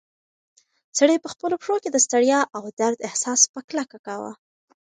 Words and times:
سړی 0.97 1.17
په 1.23 1.27
خپلو 1.33 1.55
پښو 1.61 1.75
کې 1.83 1.89
د 1.91 1.97
ستړیا 2.05 2.39
او 2.57 2.63
درد 2.79 2.99
احساس 3.07 3.41
په 3.53 3.59
کلکه 3.69 3.97
کاوه. 4.05 4.31